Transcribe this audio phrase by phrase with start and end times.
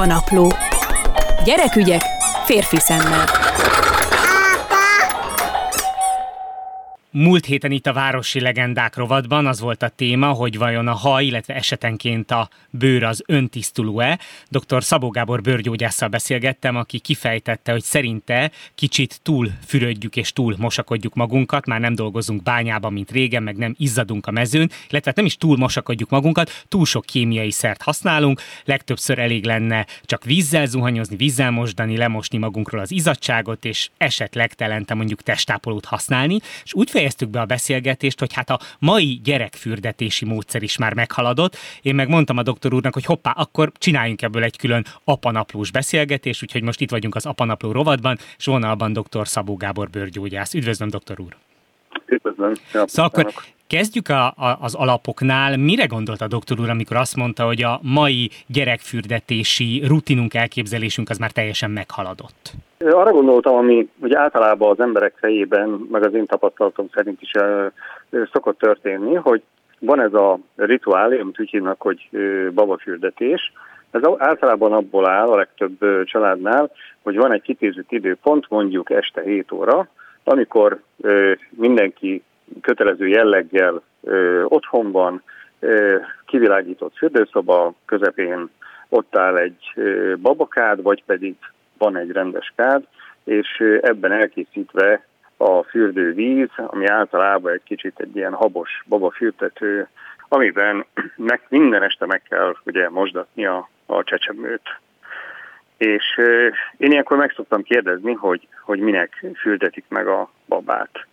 [0.00, 0.52] Apanapló.
[1.44, 2.02] Gyerekügyek
[2.44, 3.39] férfi szemmel.
[7.12, 11.24] Múlt héten itt a Városi Legendák rovatban az volt a téma, hogy vajon a haj,
[11.24, 14.18] illetve esetenként a bőr az öntisztuló-e.
[14.48, 14.84] Dr.
[14.84, 21.66] Szabó Gábor bőrgyógyásszal beszélgettem, aki kifejtette, hogy szerinte kicsit túl fürödjük és túl mosakodjuk magunkat,
[21.66, 25.56] már nem dolgozunk bányában, mint régen, meg nem izzadunk a mezőn, illetve nem is túl
[25.56, 31.96] mosakodjuk magunkat, túl sok kémiai szert használunk, legtöbbször elég lenne csak vízzel zuhanyozni, vízzel mosdani,
[31.96, 37.44] lemosni magunkról az izzadságot, és esetleg telente mondjuk testápolót használni, és úgy fejeztük be a
[37.44, 41.56] beszélgetést, hogy hát a mai gyerekfürdetési módszer is már meghaladott.
[41.82, 46.42] Én meg mondtam a doktor úrnak, hogy hoppá, akkor csináljunk ebből egy külön apanaplós beszélgetést,
[46.42, 49.28] úgyhogy most itt vagyunk az apanapló rovatban, és vonalban dr.
[49.28, 50.54] Szabó Gábor bőrgyógyász.
[50.54, 51.49] Üdvözlöm, doktor úr!
[52.10, 52.52] Üdvözlöm!
[52.72, 53.32] Szóval akkor
[53.70, 55.56] Kezdjük a, a, az alapoknál.
[55.56, 61.18] Mire gondolt a doktor úr, amikor azt mondta, hogy a mai gyerekfürdetési rutinunk, elképzelésünk az
[61.18, 62.52] már teljesen meghaladott?
[62.78, 67.30] Arra gondoltam, ami hogy általában az emberek fejében, meg az én tapasztalatom szerint is
[68.32, 69.42] szokott történni, hogy
[69.78, 72.08] van ez a rituál, amit úgy hívnak, hogy
[72.54, 73.52] babafürdetés.
[73.90, 76.70] Ez általában abból áll a legtöbb családnál,
[77.02, 79.88] hogy van egy kitűzött időpont, mondjuk este 7 óra,
[80.24, 80.82] amikor
[81.50, 82.22] mindenki
[82.60, 83.82] kötelező jelleggel
[84.44, 85.22] otthon van,
[86.26, 88.48] kivilágított fürdőszoba, közepén
[88.88, 89.72] ott áll egy
[90.20, 91.34] babakád, vagy pedig
[91.78, 92.86] van egy rendes kád,
[93.24, 95.04] és ebben elkészítve
[95.36, 99.88] a fürdővíz, ami általában egy kicsit egy ilyen habos babafürtető,
[100.28, 100.84] amiben
[101.16, 104.80] meg, minden este meg kell ugye mosdatni a, a csecsemőt.
[105.80, 106.20] És
[106.76, 111.06] én ilyenkor meg szoktam kérdezni, hogy, hogy minek fürdetik meg a babát.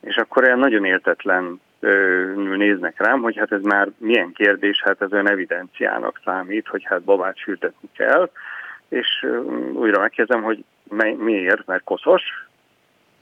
[0.00, 1.60] És akkor olyan nagyon értetlen
[2.56, 7.02] néznek rám, hogy hát ez már milyen kérdés, hát ez olyan evidenciának számít, hogy hát
[7.02, 8.30] babát fürtetni kell,
[8.88, 9.26] és
[9.72, 10.64] újra megkérdezem, hogy
[11.16, 12.22] miért, mert koszos.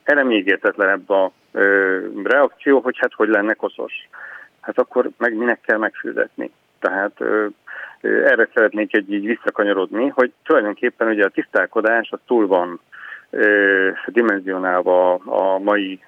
[0.02, 1.32] Erre még értetlenebb a
[2.24, 4.08] reakció, hogy hát hogy lenne koszos.
[4.60, 6.50] Hát akkor meg minek kell megfürdetni.
[6.86, 7.20] Tehát
[8.02, 12.80] erre szeretnék egy így visszakanyarodni, hogy tulajdonképpen ugye a tisztálkodás az túl van
[14.06, 16.00] dimenzionálva a mai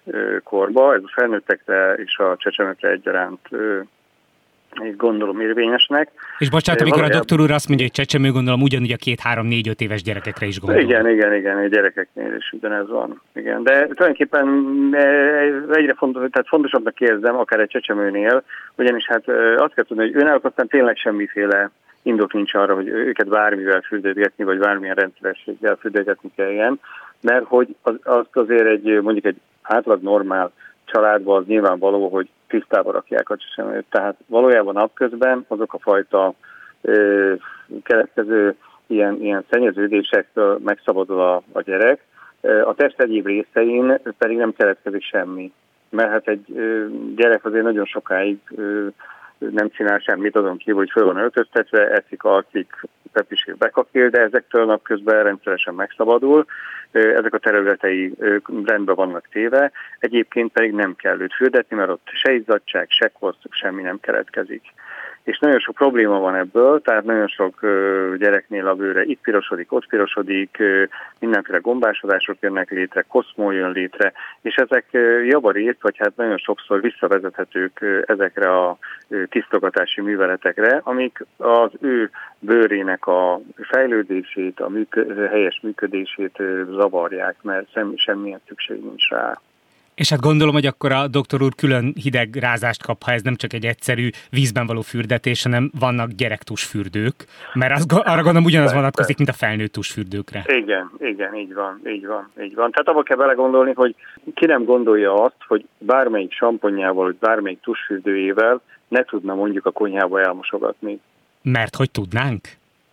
[0.45, 3.49] korba, ez a felnőttekre és a csecsemőkre egyaránt
[4.97, 6.11] gondolom érvényesnek.
[6.39, 9.47] És bocsánat, amikor a doktor úr azt mondja, hogy csecsemő, gondolom ugyanúgy a két, három,
[9.47, 10.83] négy, öt éves gyerekekre is gondol.
[10.83, 13.21] Igen, igen, igen, a gyerekeknél is ugyanez van.
[13.35, 13.63] Igen.
[13.63, 14.47] De tulajdonképpen
[15.73, 18.43] egyre fontos, tehát fontosabbnak érzem, akár egy csecsemőnél,
[18.77, 21.71] ugyanis hát azt kell tudni, hogy őnáluk aztán tényleg semmiféle
[22.03, 26.81] indok nincs arra, hogy őket bármivel fürdetgetni, vagy bármilyen rendszerességgel fürdetgetni kelljen,
[27.21, 30.53] mert hogy az, azt azért egy, mondjuk egy átlag normál
[30.85, 33.85] családban az nyilvánvaló, hogy tisztába rakják a csecsemőt.
[33.91, 36.35] Tehát valójában napközben azok a fajta
[36.81, 37.35] ö,
[37.83, 42.07] keletkező ilyen, ilyen szennyeződésektől megszabadul a, a gyerek.
[42.65, 45.53] A test egyéb részein pedig nem keletkezik semmi.
[45.91, 48.87] Mert hát egy ö, gyerek azért nagyon sokáig ö,
[49.39, 52.73] nem csinál semmit, azon kívül, hogy föl van öltöztetve, eszik, alszik,
[53.13, 56.47] pepisél, bekakil, de ezektől napközben rendszeresen megszabadul,
[56.93, 58.15] ezek a területei
[58.65, 63.37] rendben vannak téve, egyébként pedig nem kell őt fürdetni, mert ott se izzadság, se kosz,
[63.51, 64.63] semmi nem keletkezik
[65.29, 67.61] és nagyon sok probléma van ebből, tehát nagyon sok
[68.19, 70.63] gyereknél a bőre itt pirosodik, ott pirosodik,
[71.21, 74.87] mindenféle gombásodások jönnek létre, koszmó jön létre, és ezek
[75.25, 78.79] javarészt, vagy hát nagyon sokszor visszavezethetők ezekre a
[79.29, 84.71] tisztogatási műveletekre, amik az ő bőrének a fejlődését, a
[85.31, 89.41] helyes működését zavarják, mert semmi, semmilyen szükség nincs rá.
[89.99, 93.35] És hát gondolom, hogy akkor a doktor úr külön hideg rázást kap, ha ez nem
[93.35, 97.15] csak egy egyszerű vízben való fürdetés, hanem vannak gyerektusfürdők,
[97.55, 100.45] mert az, arra gondolom ugyanaz vonatkozik, mint a felnőtt tusfürdőkre.
[100.47, 102.71] Igen, igen, így van, így van, így van.
[102.71, 103.95] Tehát abba kell belegondolni, hogy
[104.35, 110.21] ki nem gondolja azt, hogy bármelyik samponjával, vagy bármelyik tusfürdőjével ne tudna mondjuk a konyhába
[110.21, 111.01] elmosogatni.
[111.43, 112.41] Mert hogy tudnánk?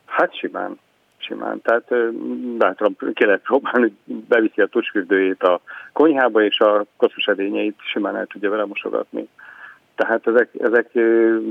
[0.05, 0.79] Hát simán
[1.25, 1.61] simán.
[1.61, 2.11] Tehát
[2.57, 5.61] bátran ki lehet próbálni, beviszi a tusfürdőjét a
[5.93, 9.27] konyhába, és a koszos edényeit simán el tudja vele mosogatni.
[9.95, 10.89] Tehát ezek, ezek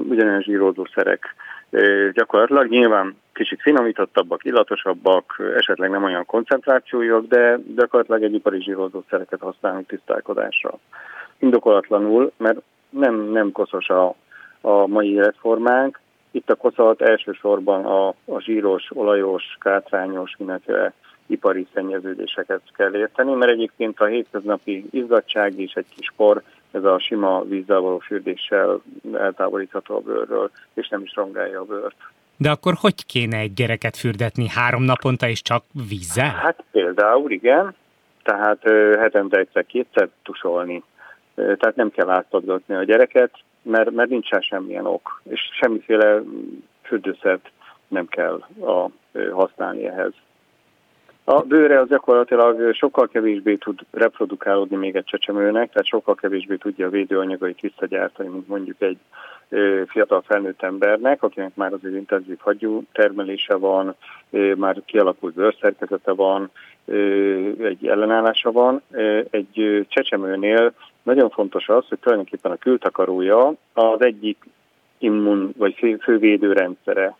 [0.08, 1.34] ugyanolyan zsíródószerek
[2.12, 2.68] gyakorlatilag.
[2.68, 10.78] Nyilván kicsit finomítottabbak, illatosabbak, esetleg nem olyan koncentrációjuk, de gyakorlatilag egy ipari zsíródószereket használunk tisztálkodásra.
[11.38, 14.14] Indokolatlanul, mert nem, nem koszos a,
[14.60, 16.00] a mai életformánk,
[16.34, 20.92] itt a koszalt elsősorban a, a zsíros, olajos, kátrányos, mindenféle
[21.26, 26.98] ipari szennyeződéseket kell érteni, mert egyébként a hétköznapi izzadság és egy kis por, ez a
[26.98, 28.80] sima vízzel való fürdéssel
[29.12, 31.96] eltávolítható a bőrről, és nem is rongálja a bőrt.
[32.36, 34.48] De akkor hogy kéne egy gyereket fürdetni?
[34.48, 36.30] Három naponta és csak vízzel?
[36.30, 37.74] Hát például igen,
[38.22, 38.62] tehát
[38.98, 40.82] hetente egyszer-kétszer tusolni.
[41.34, 43.30] Tehát nem kell átpadgatni a gyereket,
[43.64, 46.22] mert, mert nincs rá semmilyen ok, és semmiféle
[46.82, 47.50] fürdőszert
[47.88, 48.88] nem kell a,
[49.32, 50.12] használni ehhez.
[51.26, 56.86] A bőre az gyakorlatilag sokkal kevésbé tud reprodukálódni még egy csecsemőnek, tehát sokkal kevésbé tudja
[56.86, 58.98] a védőanyagait visszagyártani, mint mondjuk egy
[59.86, 63.94] fiatal felnőtt embernek, akinek már azért intenzív hagyú termelése van,
[64.56, 66.50] már kialakult bőrszerkezete van,
[67.58, 68.82] egy ellenállása van.
[69.30, 70.72] Egy csecsemőnél
[71.02, 74.44] nagyon fontos az, hogy tulajdonképpen a kültakarója az egyik
[74.98, 77.16] immun vagy fővédőrendszere.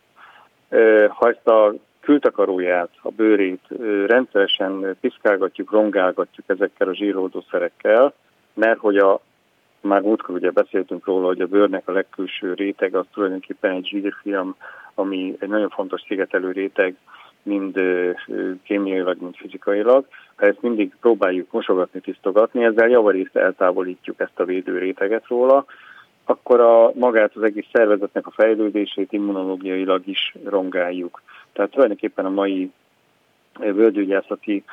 [1.08, 1.74] Ha ezt a
[2.04, 3.62] kültakaróját, a bőrét
[4.06, 8.14] rendszeresen piszkálgatjuk, rongálgatjuk ezekkel a zsíroldószerekkel,
[8.54, 9.20] mert hogy a
[9.80, 14.56] már múltkor ugye beszéltünk róla, hogy a bőrnek a legkülső réteg az tulajdonképpen egy zsírfilm,
[14.94, 16.96] ami egy nagyon fontos szigetelő réteg,
[17.42, 17.80] mind
[18.62, 20.04] kémiailag, mind fizikailag.
[20.36, 25.64] Ha ezt mindig próbáljuk mosogatni, tisztogatni, ezzel javarészt eltávolítjuk ezt a védőréteget róla,
[26.24, 31.22] akkor a magát az egész szervezetnek a fejlődését immunológiailag is rongáljuk.
[31.52, 32.70] Tehát tulajdonképpen a mai
[33.58, 34.64] völgyügyászati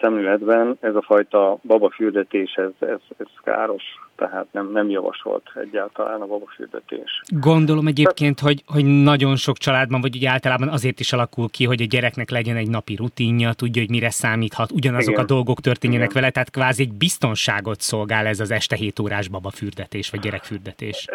[0.00, 3.82] szemléletben ez a fajta babafürdetés, ez, ez, ez káros,
[4.16, 7.20] tehát nem, nem javasolt egyáltalán a babafürdetés.
[7.28, 11.82] Gondolom egyébként, hogy, hogy nagyon sok családban, vagy ugye általában azért is alakul ki, hogy
[11.82, 15.24] a gyereknek legyen egy napi rutinja, tudja, hogy mire számíthat, ugyanazok Igen.
[15.24, 16.20] a dolgok történjenek Igen.
[16.20, 21.06] vele, tehát kvázi egy biztonságot szolgál ez az este 7 órás babafürdetés, vagy gyerekfürdetés.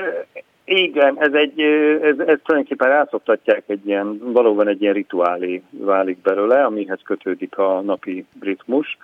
[0.69, 1.61] Igen, ez egy,
[2.01, 7.81] ez, ez tulajdonképpen rászoktatják egy ilyen, valóban egy ilyen rituálé válik belőle, amihez kötődik a
[7.81, 8.97] napi ritmus.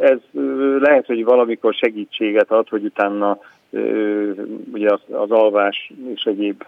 [0.00, 0.18] Ez
[0.78, 3.38] lehet, hogy valamikor segítséget ad, hogy utána
[4.72, 6.64] ugye az, az alvás és egyéb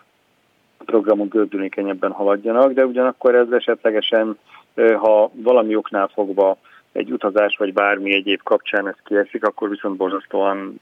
[0.84, 4.38] programok gördülékenyebben haladjanak, de ugyanakkor ez esetlegesen,
[4.74, 6.58] ha valami oknál fogva
[6.92, 10.80] egy utazás vagy bármi egyéb kapcsán ez kieszik, akkor viszont borzasztóan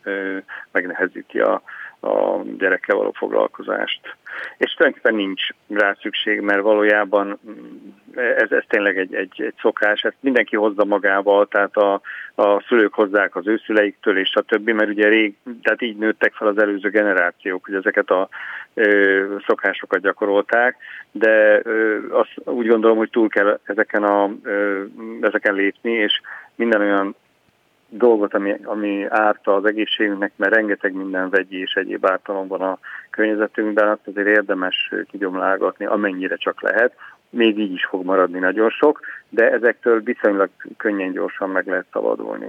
[0.73, 1.63] megnehezíti a,
[2.05, 4.17] a gyerekkel való foglalkozást.
[4.57, 10.03] És tulajdonképpen nincs rá szükség, mert valójában mm, ez, ez tényleg egy, egy, egy szokás,
[10.03, 12.01] ezt mindenki hozza magával, tehát a,
[12.35, 16.49] a szülők hozzák az őszüleiktől és a többi, mert ugye rég, tehát így nőttek fel
[16.49, 18.29] az előző generációk, hogy ezeket a
[18.75, 20.77] ö, szokásokat gyakorolták,
[21.13, 24.83] de ö, azt úgy gondolom, hogy túl kell ezeken, a, ö,
[25.21, 26.21] ezeken lépni, és
[26.55, 27.15] minden olyan
[27.97, 32.79] dolgot, ami, ami árta az egészségünknek, mert rengeteg minden vegyi és egyéb ártalom van a
[33.11, 36.95] környezetünkben, azt azért érdemes kigyomlálgatni, amennyire csak lehet.
[37.35, 42.47] Még így is fog maradni nagyon sok, de ezektől viszonylag könnyen gyorsan meg lehet szabadulni.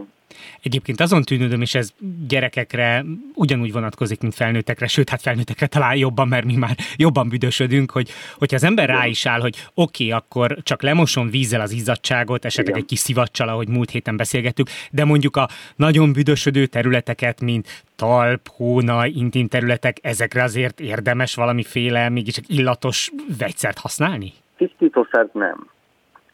[0.62, 1.94] Egyébként azon tűnődöm, és ez
[2.28, 7.92] gyerekekre ugyanúgy vonatkozik, mint felnőttekre, sőt, hát felnőttekre talán jobban, mert mi már jobban büdösödünk,
[7.92, 11.72] hogy hogyha az ember rá is áll, hogy oké, okay, akkor csak lemosom vízzel az
[11.72, 12.80] izzadságot, esetleg Igen.
[12.80, 18.48] egy kis szivacsal, ahogy múlt héten beszélgettük, de mondjuk a nagyon büdösödő területeket, mint talp,
[18.48, 24.34] hóna, intim területek, ezekre azért érdemes valamiféle mégis illatos vegyszert használni?
[24.58, 25.74] Tisztítószert nem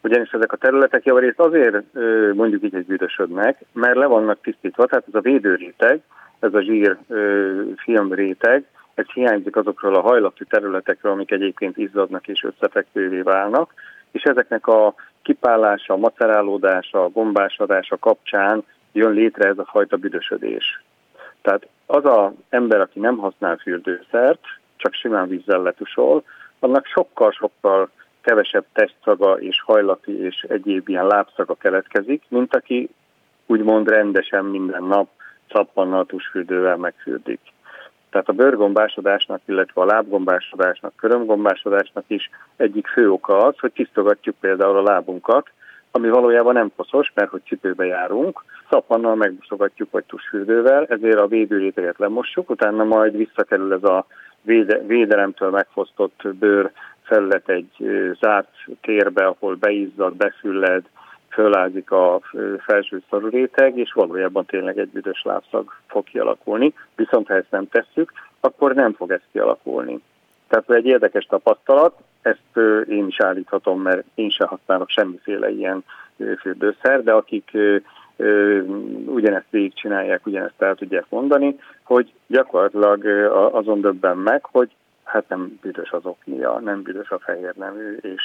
[0.04, 1.94] ugyanis ezek a területek javarészt azért
[2.34, 6.02] mondjuk így, hogy büdösödnek, mert le vannak tisztítva, tehát ez a védőréteg,
[6.40, 6.98] ez a zsír
[7.78, 13.74] filmréteg, ez hiányzik azokról a hajlatú területekről, amik egyébként izzadnak és összefekvővé válnak,
[14.12, 20.84] és ezeknek a kipállása, macerálódása, gombásodása kapcsán jön létre ez a fajta büdösödés.
[21.42, 24.40] Tehát az a ember, aki nem használ fürdőszert,
[24.76, 26.24] csak simán vízzel letusol,
[26.60, 27.90] annak sokkal-sokkal
[28.22, 32.90] kevesebb testszaga és hajlati és egyéb ilyen lábszaga keletkezik, mint aki
[33.46, 35.10] úgymond rendesen minden nap
[35.50, 37.40] szappannal, tusfürdővel megfürdik.
[38.10, 44.78] Tehát a bőrgombásodásnak, illetve a lábgombásodásnak, körömgombásodásnak is egyik fő oka az, hogy tisztogatjuk például
[44.78, 45.50] a lábunkat,
[45.92, 51.98] ami valójában nem koszos, mert hogy cipőbe járunk, szappannal megmosogatjuk vagy tusfürdővel, ezért a védőréteget
[51.98, 54.06] lemossuk, utána majd visszakerül ez a
[54.42, 56.72] véde, védelemtől megfosztott bőr
[57.12, 57.72] felület egy
[58.20, 58.50] zárt
[58.82, 60.84] térbe, ahol beizzad, befülled,
[61.30, 62.20] fölázik a
[62.58, 66.74] felső szaruréteg, és valójában tényleg egy büdös lábszag fog kialakulni.
[66.96, 70.00] Viszont ha ezt nem tesszük, akkor nem fog ez kialakulni.
[70.48, 72.58] Tehát egy érdekes tapasztalat, ezt
[72.90, 75.84] én is állíthatom, mert én sem használok semmiféle ilyen
[76.40, 77.52] fürdőszer, de akik
[79.06, 83.06] ugyanezt végigcsinálják, ugyanezt el tudják mondani, hogy gyakorlatilag
[83.54, 84.70] azon döbben meg, hogy
[85.12, 88.22] hát nem büdös az oknia, nem büdös a fehér nemű, és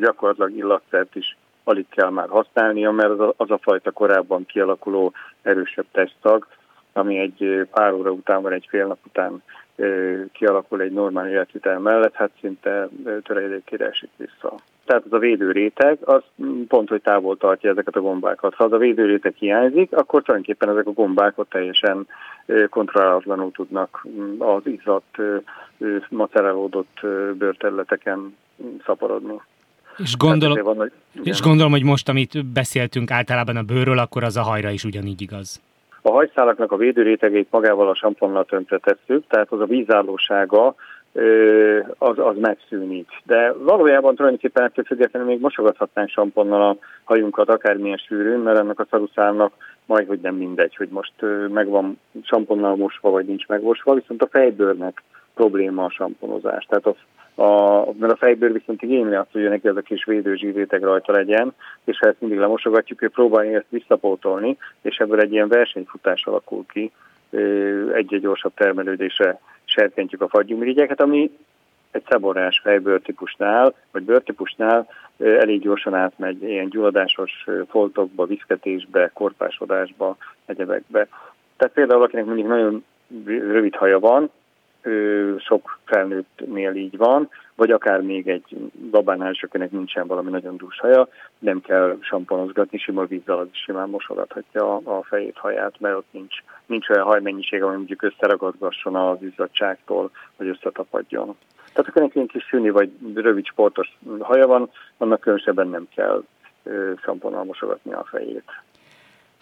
[0.00, 5.12] gyakorlatilag illatszert is alig kell már használnia, mert az a, fajta korábban kialakuló
[5.42, 6.46] erősebb testszag,
[6.92, 9.42] ami egy pár óra után vagy egy fél nap után
[10.32, 12.88] kialakul egy normál életvitel mellett, hát szinte
[13.22, 14.54] töredékére esik vissza.
[14.84, 16.22] Tehát az a védőréteg, az
[16.68, 18.54] pont, hogy távol tartja ezeket a gombákat.
[18.54, 22.06] Ha az a védőréteg hiányzik, akkor tulajdonképpen ezek a gombák ott teljesen
[22.68, 24.06] kontrollálatlanul tudnak
[24.38, 25.16] az izzadt,
[26.08, 27.00] macerálódott
[27.38, 28.36] bőrterületeken
[28.84, 29.40] szaporodni.
[29.96, 34.36] És, gondolom, van, hogy, és gondolom, hogy most, amit beszéltünk általában a bőrről, akkor az
[34.36, 35.60] a hajra is ugyanígy igaz.
[36.02, 40.74] A hajszálaknak a védőrétegét magával a samponnal tönkre tesszük, tehát az a vízállósága
[41.98, 43.08] az, az megszűnik.
[43.24, 48.86] De valójában tulajdonképpen ettől függetlenül még mosogathatnánk samponnal a hajunkat akármilyen sűrűn, mert ennek a
[48.90, 49.52] szaruszálnak
[49.86, 51.12] majd, hogy nem mindegy, hogy most
[51.48, 55.02] megvan samponnal mosva, vagy nincs megmosva, viszont a fejbőrnek
[55.34, 56.64] probléma a samponozás.
[56.64, 56.94] Tehát a
[57.34, 61.54] a, mert a fejbőr viszont igényli azt, hogy neki ez a kis védőzsíréteg rajta legyen,
[61.84, 66.64] és ha ezt mindig lemosogatjuk, ő próbálja ezt visszapótolni, és ebből egy ilyen versenyfutás alakul
[66.72, 66.92] ki,
[67.92, 71.30] egy-egy gyorsabb termelődésre serkentjük a fagyumirigyeket, ami
[71.90, 74.86] egy szaborás fejbőr típusnál, vagy bőrtípusnál
[75.18, 81.08] elég gyorsan átmegy ilyen gyulladásos foltokba, viszketésbe, korpásodásba, egyebekbe.
[81.56, 82.84] Tehát például akinek mondjuk nagyon
[83.26, 84.30] rövid haja van,
[85.38, 88.56] sok felnőttnél így van, vagy akár még egy
[88.90, 91.08] babánál is, akinek nincsen valami nagyon dús haja,
[91.38, 96.34] nem kell samponozgatni, sima vízzel az is simán mosogathatja a fejét, haját, mert ott nincs,
[96.66, 101.36] nincs olyan hajmennyiség, ami mondjuk összeragadgasson az izzadságtól, vagy összetapadjon.
[101.72, 106.22] Tehát akinek egy kis szűni vagy rövid sportos haja van, annak különösebben nem kell
[107.02, 108.50] samponnal mosogatni a fejét.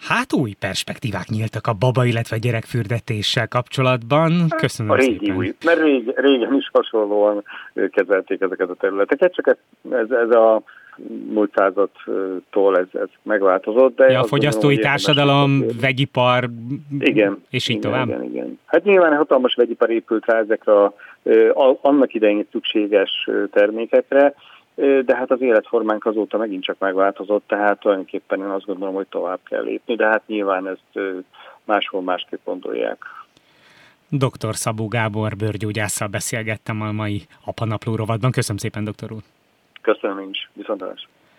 [0.01, 4.31] Hát új perspektívák nyíltak a baba, illetve gyerekfürdetéssel kapcsolatban.
[4.57, 5.35] Köszönöm a régi szépen.
[5.35, 7.43] Új, mert rég, régen is hasonlóan
[7.91, 9.57] kezelték ezeket a területeket, csak ez,
[9.91, 10.61] ez, ez a
[11.33, 13.95] múlt századtól ez, ez megváltozott.
[13.95, 16.49] De ja, a fogyasztói gondolom, társadalom, vegyipar,
[16.99, 18.07] igen, és így igen, tovább?
[18.07, 18.59] Igen, igen.
[18.65, 20.93] Hát nyilván hatalmas vegyipar épült rá ezekre a,
[21.81, 24.33] annak idején szükséges termékekre,
[24.75, 29.39] de hát az életformánk azóta megint csak megváltozott, tehát tulajdonképpen én azt gondolom, hogy tovább
[29.43, 31.05] kell lépni, de hát nyilván ezt
[31.63, 33.05] máshol másképp gondolják.
[34.09, 34.55] Dr.
[34.55, 38.31] Szabó Gábor bőrgyógyásszal beszélgettem a mai apanapló rovatban.
[38.31, 39.21] Köszönöm szépen, doktor úr!
[39.81, 40.49] Köszönöm én is.
[40.53, 41.09] Viszontlátásra!